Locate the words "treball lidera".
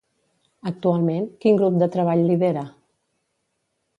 1.97-2.63